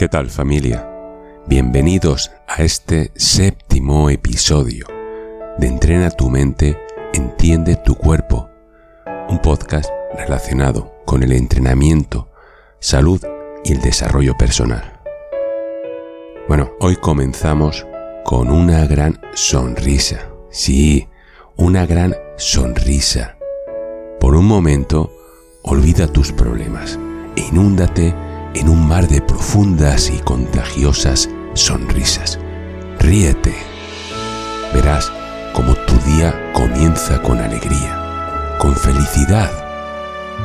[0.00, 0.88] ¿Qué tal familia?
[1.46, 4.86] Bienvenidos a este séptimo episodio
[5.58, 6.78] de Entrena tu mente,
[7.12, 8.48] entiende tu cuerpo,
[9.28, 12.30] un podcast relacionado con el entrenamiento,
[12.78, 13.20] salud
[13.62, 15.02] y el desarrollo personal.
[16.48, 17.86] Bueno, hoy comenzamos
[18.24, 20.30] con una gran sonrisa.
[20.50, 21.10] Sí,
[21.56, 23.36] una gran sonrisa.
[24.18, 25.12] Por un momento,
[25.62, 26.98] olvida tus problemas
[27.36, 28.14] e inúndate
[28.54, 32.38] en un mar de profundas y contagiosas sonrisas.
[32.98, 33.54] Ríete.
[34.74, 35.12] Verás
[35.52, 39.50] cómo tu día comienza con alegría, con felicidad.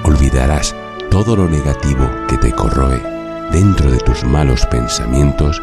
[0.04, 0.76] Olvidarás
[1.10, 3.02] todo lo negativo que te corroe
[3.52, 5.62] dentro de tus malos pensamientos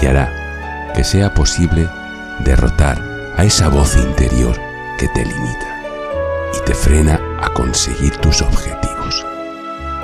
[0.00, 1.88] y hará que sea posible
[2.44, 3.00] derrotar
[3.36, 4.56] a esa voz interior
[4.98, 5.82] que te limita
[6.54, 8.91] y te frena a conseguir tus objetivos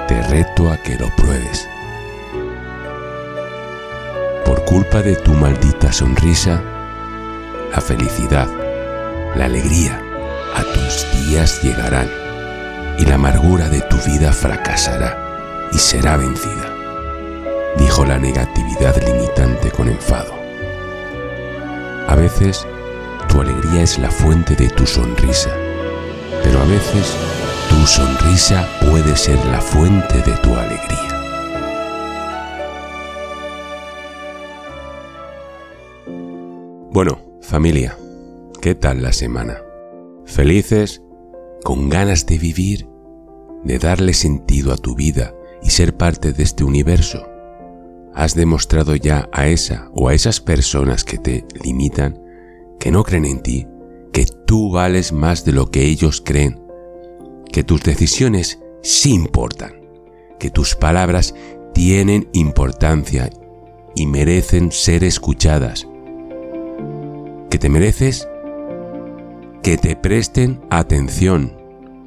[0.08, 1.68] te reto a que lo pruebes.
[4.44, 6.62] Por culpa de tu maldita sonrisa,
[7.70, 8.48] la felicidad,
[9.36, 10.00] la alegría
[10.54, 12.10] a tus días llegarán
[12.98, 16.72] y la amargura de tu vida fracasará y será vencida,
[17.76, 20.32] dijo la negatividad limitante con enfado.
[22.08, 22.66] A veces
[23.28, 25.50] tu alegría es la fuente de tu sonrisa,
[26.42, 27.14] pero a veces
[27.78, 30.98] tu sonrisa puede ser la fuente de tu alegría.
[36.90, 37.96] Bueno, familia,
[38.60, 39.58] ¿qué tal la semana?
[40.24, 41.02] ¿Felices?
[41.62, 42.88] ¿Con ganas de vivir?
[43.62, 45.32] ¿De darle sentido a tu vida
[45.62, 47.28] y ser parte de este universo?
[48.12, 52.20] ¿Has demostrado ya a esa o a esas personas que te limitan,
[52.80, 53.68] que no creen en ti,
[54.12, 56.67] que tú vales más de lo que ellos creen
[57.52, 59.72] que tus decisiones sí importan,
[60.38, 61.34] que tus palabras
[61.74, 63.30] tienen importancia
[63.94, 65.86] y merecen ser escuchadas,
[67.50, 68.28] que te mereces
[69.62, 71.56] que te presten atención,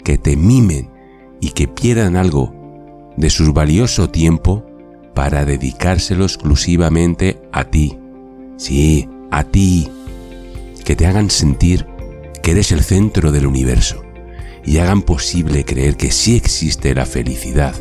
[0.03, 0.89] que te mimen
[1.39, 2.53] y que pierdan algo
[3.17, 4.65] de su valioso tiempo
[5.13, 7.99] para dedicárselo exclusivamente a ti.
[8.57, 9.89] Sí, a ti.
[10.85, 11.85] Que te hagan sentir
[12.41, 14.01] que eres el centro del universo
[14.63, 17.75] y hagan posible creer que sí existe la felicidad,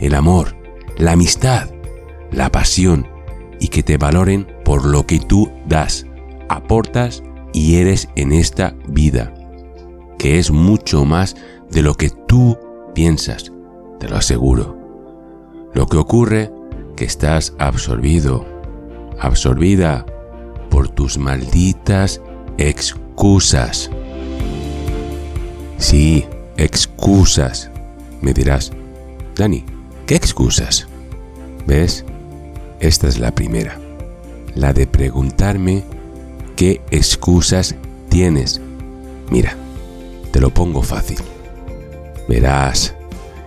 [0.00, 0.56] el amor,
[0.96, 1.70] la amistad,
[2.30, 3.08] la pasión
[3.58, 6.06] y que te valoren por lo que tú das,
[6.48, 9.34] aportas y eres en esta vida,
[10.18, 11.36] que es mucho más
[11.70, 12.58] de lo que tú
[12.94, 13.52] piensas,
[13.98, 14.78] te lo aseguro.
[15.74, 16.50] Lo que ocurre
[16.96, 18.44] que estás absorbido,
[19.18, 20.04] absorbida
[20.70, 22.20] por tus malditas
[22.58, 23.90] excusas.
[25.80, 26.26] Sí,
[26.58, 27.70] excusas.
[28.20, 28.70] Me dirás,
[29.34, 29.64] Dani,
[30.06, 30.86] ¿qué excusas?
[31.66, 32.04] ¿Ves?
[32.80, 33.80] Esta es la primera.
[34.54, 35.82] La de preguntarme
[36.54, 37.74] qué excusas
[38.10, 38.60] tienes.
[39.30, 39.56] Mira,
[40.30, 41.16] te lo pongo fácil.
[42.28, 42.94] Verás,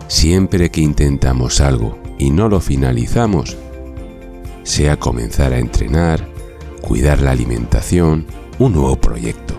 [0.07, 3.55] siempre que intentamos algo y no lo finalizamos,
[4.63, 6.27] sea comenzar a entrenar,
[6.81, 8.25] cuidar la alimentación,
[8.57, 9.53] un nuevo proyecto,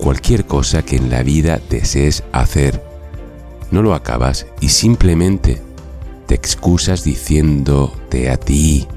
[0.00, 2.82] cualquier cosa que en la vida desees hacer.
[3.70, 5.62] No lo acabas y simplemente
[6.26, 8.88] te excusas diciéndote a ti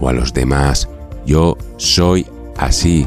[0.00, 0.88] o a los demás,
[1.26, 2.26] yo soy
[2.56, 3.06] así.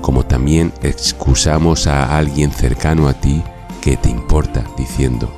[0.00, 3.42] Como también excusamos a alguien cercano a ti
[3.82, 5.30] que te importa diciendo,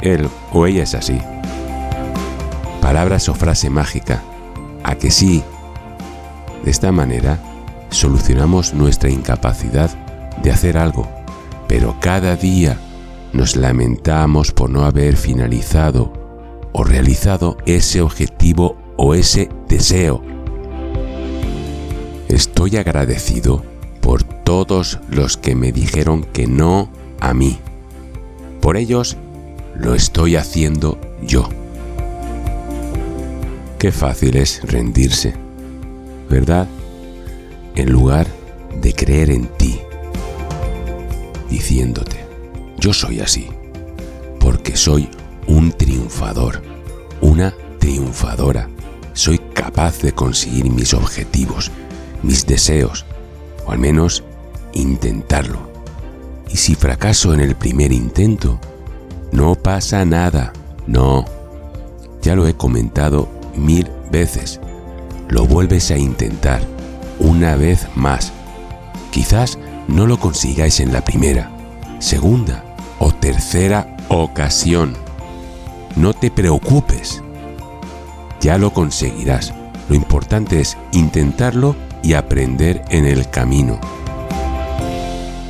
[0.00, 1.18] él o ella es así.
[2.80, 4.22] Palabras o frase mágica,
[4.84, 5.42] a que sí.
[6.64, 7.38] De esta manera
[7.90, 9.90] solucionamos nuestra incapacidad
[10.42, 11.08] de hacer algo,
[11.66, 12.78] pero cada día
[13.32, 16.12] nos lamentamos por no haber finalizado
[16.72, 20.22] o realizado ese objetivo o ese deseo.
[22.28, 23.64] Estoy agradecido
[24.00, 27.58] por todos los que me dijeron que no a mí.
[28.60, 29.16] Por ellos
[29.74, 31.48] lo estoy haciendo yo.
[33.78, 35.34] Qué fácil es rendirse,
[36.28, 36.66] ¿verdad?
[37.78, 38.26] En lugar
[38.82, 39.80] de creer en ti,
[41.48, 42.16] diciéndote,
[42.76, 43.48] yo soy así,
[44.40, 45.08] porque soy
[45.46, 46.60] un triunfador,
[47.20, 48.68] una triunfadora,
[49.12, 51.70] soy capaz de conseguir mis objetivos,
[52.24, 53.06] mis deseos,
[53.64, 54.24] o al menos
[54.72, 55.60] intentarlo.
[56.50, 58.58] Y si fracaso en el primer intento,
[59.30, 60.52] no pasa nada,
[60.88, 61.24] no.
[62.22, 64.58] Ya lo he comentado mil veces.
[65.28, 66.77] Lo vuelves a intentar
[67.18, 68.32] una vez más.
[69.10, 71.50] Quizás no lo consigáis en la primera,
[71.98, 72.64] segunda
[72.98, 74.96] o tercera ocasión.
[75.96, 77.22] no te preocupes.
[78.40, 79.52] Ya lo conseguirás.
[79.88, 83.80] Lo importante es intentarlo y aprender en el camino.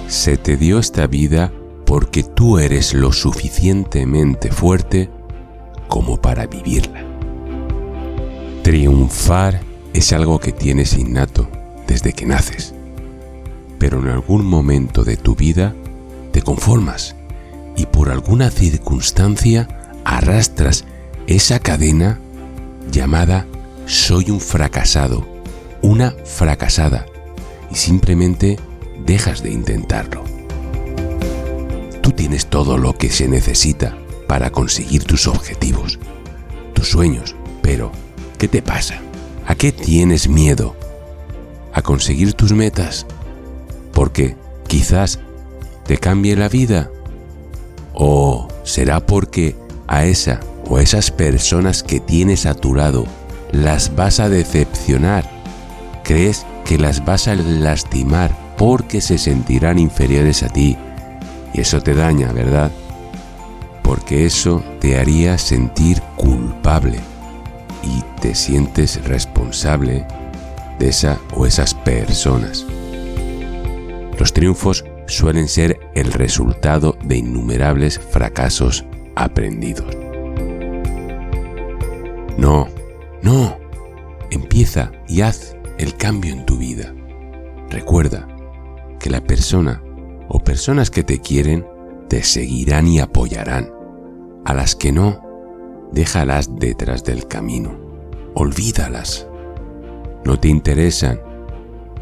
[0.07, 1.53] Se te dio esta vida
[1.85, 5.11] porque tú eres lo suficientemente fuerte
[5.89, 7.05] como para vivirla.
[8.63, 9.61] Triunfar
[9.93, 11.58] es algo que tienes innato
[11.89, 12.75] desde que naces,
[13.81, 15.75] pero en algún momento de tu vida
[16.31, 17.17] te conformas
[17.77, 19.69] y por alguna circunstancia
[20.05, 20.85] arrastras
[21.27, 22.21] esa cadena
[22.93, 23.47] llamada
[23.87, 25.27] soy un fracasado,
[25.83, 27.07] una fracasada,
[27.71, 28.59] y simplemente
[29.05, 30.25] dejas de intentarlo.
[32.03, 33.97] Tú tienes todo lo que se necesita
[34.27, 35.99] para conseguir tus objetivos,
[36.75, 37.93] tus sueños, pero
[38.39, 39.01] ¿qué te pasa?
[39.47, 40.78] ¿A qué tienes miedo?
[41.73, 43.07] ¿A conseguir tus metas?
[43.93, 44.37] Porque
[44.67, 45.19] quizás
[45.87, 46.91] te cambie la vida.
[47.95, 49.57] ¿O será porque
[49.87, 53.07] a esa o esas personas que tienes a tu lado
[53.53, 55.29] las vas a decepcionar?
[56.05, 60.77] ¿Crees que las vas a lastimar porque se sentirán inferiores a ti?
[61.55, 62.71] Y eso te daña, ¿verdad?
[63.89, 67.01] porque eso te haría sentir culpable
[67.83, 70.07] y te sientes responsable
[70.79, 72.67] de esa o esas personas.
[74.19, 78.85] Los triunfos suelen ser el resultado de innumerables fracasos
[79.17, 79.97] aprendidos.
[82.37, 82.69] No,
[83.23, 83.59] no,
[84.31, 86.95] empieza y haz el cambio en tu vida.
[87.71, 88.29] Recuerda
[88.99, 89.83] que la persona
[90.29, 91.67] o personas que te quieren
[92.09, 93.71] te seguirán y apoyarán
[94.45, 95.21] a las que no,
[95.93, 97.79] déjalas detrás del camino.
[98.35, 99.28] Olvídalas.
[100.25, 101.21] No te interesan.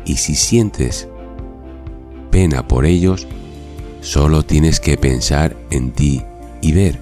[0.05, 1.09] Y si sientes
[2.31, 3.27] pena por ellos,
[4.01, 6.23] solo tienes que pensar en ti
[6.61, 6.99] y ver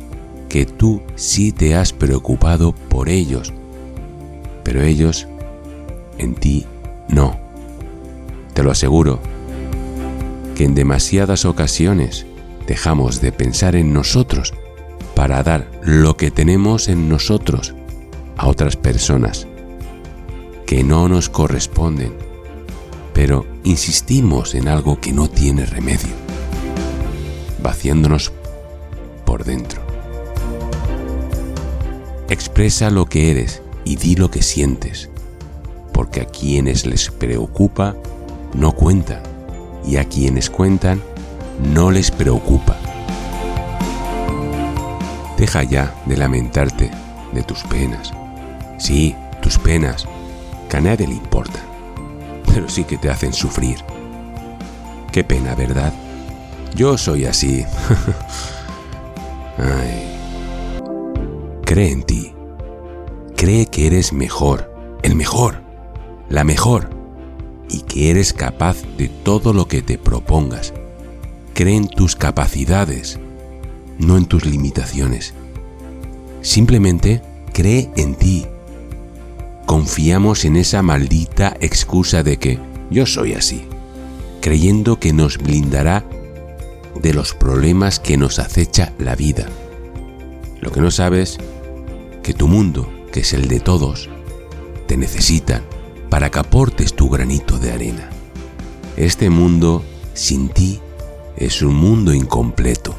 [0.49, 3.52] que tú sí te has preocupado por ellos,
[4.62, 5.26] pero ellos
[6.19, 6.66] en ti
[7.08, 7.38] no.
[8.55, 9.19] Te lo aseguro,
[10.55, 12.26] que en demasiadas ocasiones
[12.66, 14.55] dejamos de pensar en nosotros
[15.14, 17.75] para dar lo que tenemos en nosotros
[18.37, 19.49] a otras personas
[20.66, 22.14] que no nos corresponden,
[23.12, 26.14] pero insistimos en algo que no tiene remedio,
[27.62, 28.32] vaciándonos
[29.25, 29.82] por dentro.
[32.28, 35.11] Expresa lo que eres y di lo que sientes,
[35.93, 37.96] porque a quienes les preocupa
[38.55, 39.22] no cuentan
[39.87, 41.02] y a quienes cuentan
[41.75, 42.76] no les preocupa.
[45.37, 46.90] Deja ya de lamentarte
[47.32, 48.12] de tus penas.
[48.78, 50.06] Sí, tus penas,
[50.75, 51.62] que a nadie le importan,
[52.53, 53.76] pero sí que te hacen sufrir.
[55.12, 55.93] Qué pena, ¿verdad?
[56.75, 57.65] Yo soy así.
[59.59, 60.11] Ay.
[61.65, 62.35] Cree en ti.
[63.37, 64.75] Cree que eres mejor,
[65.05, 65.62] el mejor,
[66.29, 66.91] la mejor,
[67.69, 70.75] y que eres capaz de todo lo que te propongas.
[71.53, 73.21] Cree en tus capacidades
[73.97, 75.35] no en tus limitaciones.
[76.43, 77.23] Simplemente
[77.53, 78.49] cree en ti.
[79.66, 82.58] Confiamos en esa maldita excusa de que
[82.90, 83.66] yo soy así,
[84.40, 86.05] creyendo que nos blindará
[87.00, 89.46] de los problemas que nos acecha la vida.
[90.61, 91.38] Lo que no sabes,
[92.23, 94.09] que tu mundo, que es el de todos,
[94.87, 95.62] te necesitan
[96.11, 98.11] para que aportes tu granito de arena.
[98.97, 100.80] Este mundo sin ti
[101.37, 102.94] es un mundo incompleto.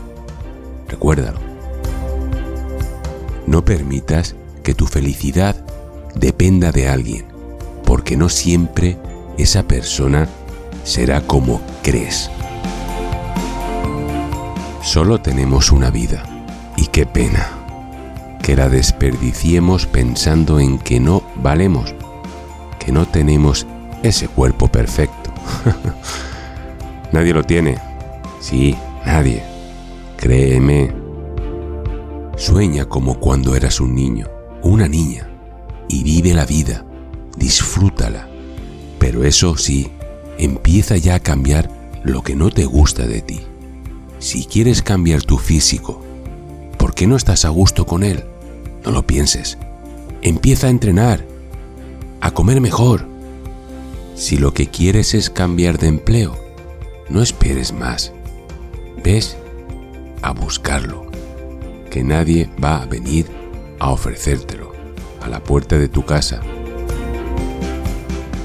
[0.88, 1.40] Recuérdalo.
[3.48, 5.65] No permitas que tu felicidad
[6.16, 7.26] dependa de alguien,
[7.84, 8.98] porque no siempre
[9.38, 10.28] esa persona
[10.84, 12.30] será como crees.
[14.82, 16.24] Solo tenemos una vida,
[16.78, 17.50] y qué pena
[18.42, 21.96] que la desperdiciemos pensando en que no valemos,
[22.80, 23.66] que no tenemos
[24.04, 25.34] ese cuerpo perfecto.
[27.12, 27.80] nadie lo tiene.
[28.40, 29.44] Sí, nadie.
[30.18, 30.94] Créeme.
[32.38, 34.28] Sueña como cuando eras un niño
[34.66, 35.28] una niña
[35.88, 36.86] y vive la vida,
[37.38, 38.30] disfrútala.
[39.00, 39.92] Pero eso sí,
[40.38, 41.70] empieza ya a cambiar
[42.04, 43.42] lo que no te gusta de ti.
[44.20, 46.02] Si quieres cambiar tu físico,
[46.78, 48.24] ¿por qué no estás a gusto con él?
[48.84, 49.58] No lo pienses.
[50.22, 51.26] Empieza a entrenar,
[52.22, 53.08] a comer mejor.
[54.16, 56.36] Si lo que quieres es cambiar de empleo,
[57.10, 58.12] no esperes más.
[59.04, 59.38] ¿Ves?
[60.26, 61.06] a buscarlo,
[61.92, 63.28] que nadie va a venir
[63.78, 64.65] a ofrecértelo
[65.26, 66.40] a la puerta de tu casa.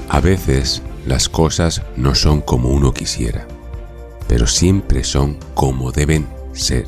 [0.09, 3.47] A veces las cosas no son como uno quisiera,
[4.27, 6.85] pero siempre son como deben ser.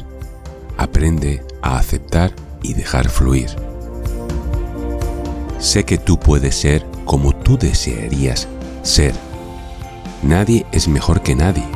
[0.77, 2.33] Aprende a aceptar
[2.63, 3.49] y dejar fluir.
[5.59, 8.47] Sé que tú puedes ser como tú desearías
[8.81, 9.13] ser.
[10.23, 11.67] Nadie es mejor que nadie.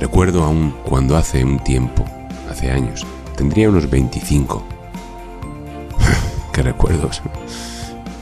[0.00, 2.04] Recuerdo aún cuando hace un tiempo,
[2.50, 3.06] hace años,
[3.36, 4.71] tendría unos 25.
[6.52, 7.22] ¡Qué recuerdos!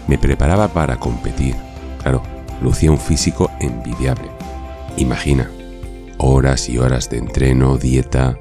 [0.06, 1.56] Me preparaba para competir.
[2.02, 2.22] Claro,
[2.62, 4.30] lucía un físico envidiable.
[4.96, 5.50] Imagina,
[6.18, 8.38] horas y horas de entreno, dieta.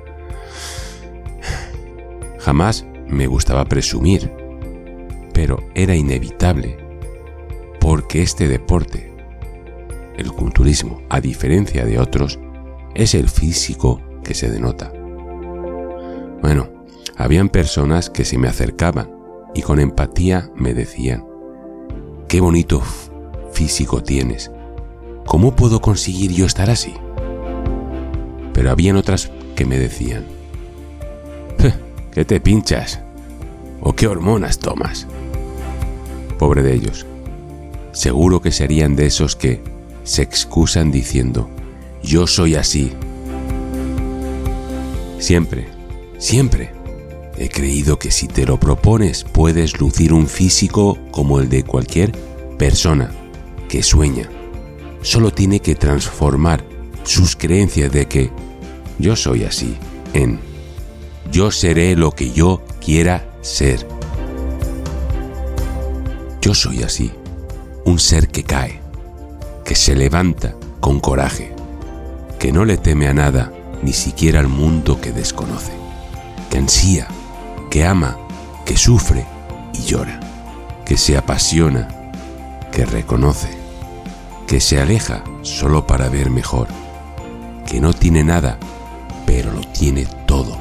[2.40, 4.32] Jamás me gustaba presumir,
[5.34, 6.78] pero era inevitable,
[7.80, 9.12] porque este deporte,
[10.18, 12.40] el culturismo, a diferencia de otros,
[12.94, 14.92] es el físico que se denota.
[16.42, 16.70] Bueno,
[17.18, 19.19] habían personas que se me acercaban
[19.54, 21.26] y con empatía me decían,
[22.28, 22.82] qué bonito
[23.52, 24.52] físico tienes,
[25.26, 26.94] ¿cómo puedo conseguir yo estar así?
[28.54, 30.26] Pero habían otras que me decían,
[32.12, 33.02] ¿qué te pinchas?
[33.82, 35.08] ¿O qué hormonas tomas?
[36.38, 37.06] Pobre de ellos.
[37.92, 39.62] Seguro que serían de esos que
[40.04, 41.50] se excusan diciendo,
[42.04, 42.92] yo soy así.
[45.20, 45.68] Siempre,
[46.18, 46.79] siempre
[47.40, 52.12] he creído que si te lo propones puedes lucir un físico como el de cualquier
[52.58, 53.12] persona
[53.70, 54.30] que sueña.
[55.02, 56.66] Solo tiene que transformar
[57.04, 58.30] sus creencias de que
[59.00, 59.78] yo soy así
[60.14, 60.40] en
[61.32, 63.88] yo seré lo que yo quiera ser.
[66.42, 67.12] Yo soy así,
[67.86, 68.82] un ser que cae,
[69.64, 71.54] que se levanta con coraje,
[72.40, 73.54] que no le teme a nada,
[73.84, 75.72] ni siquiera al mundo que desconoce,
[76.50, 77.08] que ansía,
[77.70, 78.18] que ama,
[78.66, 79.26] que sufre
[79.74, 80.20] y llora,
[80.86, 81.88] que se apasiona,
[82.72, 83.50] que reconoce,
[84.48, 86.68] que se aleja solo para ver mejor,
[87.68, 88.58] que no tiene nada,
[89.26, 90.58] pero lo tiene todo,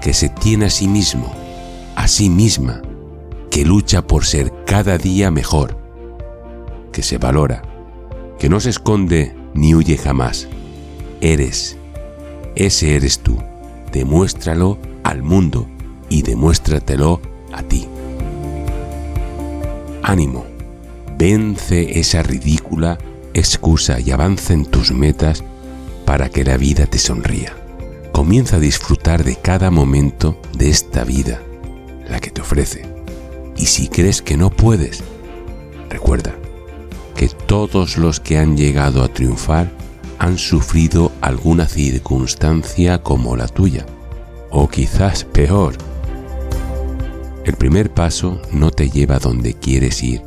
[0.00, 1.32] que se tiene a sí mismo,
[1.96, 2.80] a sí misma,
[3.50, 5.78] que lucha por ser cada día mejor,
[6.92, 7.62] que se valora,
[8.38, 10.48] que no se esconde ni huye jamás,
[11.20, 11.76] eres.
[12.54, 13.38] Ese eres tú.
[13.92, 15.68] Demuéstralo al mundo
[16.08, 17.20] y demuéstratelo
[17.52, 17.86] a ti.
[20.02, 20.46] Ánimo,
[21.18, 22.98] vence esa ridícula
[23.34, 25.44] excusa y avanza en tus metas
[26.04, 27.54] para que la vida te sonría.
[28.12, 31.40] Comienza a disfrutar de cada momento de esta vida,
[32.08, 32.86] la que te ofrece.
[33.56, 35.02] Y si crees que no puedes,
[35.90, 36.34] recuerda
[37.14, 39.70] que todos los que han llegado a triunfar
[40.18, 43.86] han sufrido alguna circunstancia como la tuya,
[44.50, 45.76] o quizás peor.
[47.48, 50.22] El primer paso no te lleva a donde quieres ir,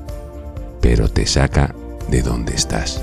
[0.82, 1.76] pero te saca
[2.10, 3.00] de donde estás.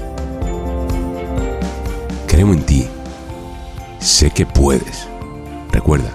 [2.26, 2.88] Creo en ti.
[4.00, 5.06] Sé que puedes.
[5.70, 6.10] Recuerda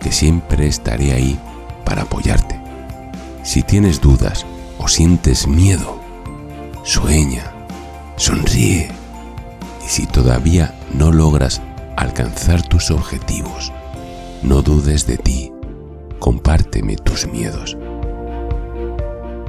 [0.00, 1.38] que siempre estaré ahí
[1.84, 2.60] para apoyarte.
[3.44, 4.44] Si tienes dudas
[4.78, 6.00] o sientes miedo,
[6.82, 7.52] sueña,
[8.16, 8.88] sonríe
[9.86, 11.62] y si todavía no logras
[11.96, 13.72] alcanzar tus objetivos,
[14.42, 15.53] no dudes de ti.
[16.24, 17.76] Compárteme tus miedos.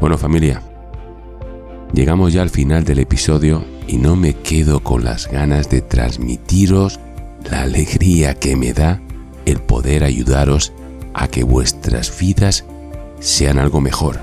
[0.01, 0.61] Bueno familia,
[1.93, 6.99] llegamos ya al final del episodio y no me quedo con las ganas de transmitiros
[7.49, 8.99] la alegría que me da
[9.45, 10.73] el poder ayudaros
[11.13, 12.65] a que vuestras vidas
[13.21, 14.19] sean algo mejor.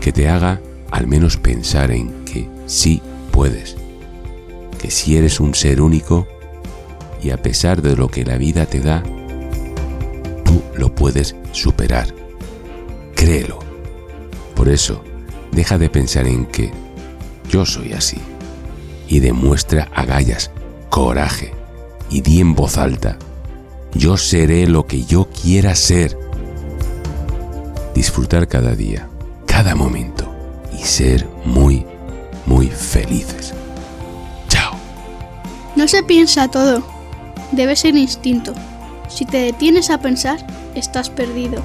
[0.00, 0.60] Que te haga
[0.92, 3.02] al menos pensar en que sí
[3.32, 3.76] puedes
[4.78, 6.28] que si eres un ser único
[7.20, 9.02] y a pesar de lo que la vida te da,
[10.76, 12.14] lo puedes superar.
[13.14, 13.58] Créelo.
[14.54, 15.02] Por eso,
[15.52, 16.72] deja de pensar en que
[17.48, 18.18] yo soy así
[19.08, 20.50] y demuestra agallas,
[20.90, 21.52] coraje
[22.10, 23.18] y di en voz alta,
[23.92, 26.18] yo seré lo que yo quiera ser.
[27.94, 29.08] Disfrutar cada día,
[29.46, 30.30] cada momento
[30.72, 31.86] y ser muy,
[32.46, 33.54] muy felices.
[35.76, 36.82] No se piensa todo,
[37.52, 38.54] debe ser instinto.
[39.16, 40.38] Si te detienes a pensar,
[40.74, 41.62] estás perdido.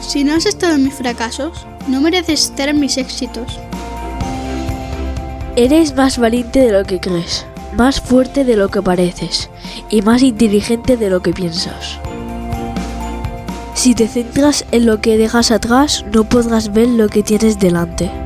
[0.00, 3.60] Si no has estado en mis fracasos, no mereces estar en mis éxitos.
[5.54, 7.44] Eres más valiente de lo que crees,
[7.74, 9.50] más fuerte de lo que pareces
[9.90, 11.98] y más inteligente de lo que piensas.
[13.74, 18.21] Si te centras en lo que dejas atrás, no podrás ver lo que tienes delante.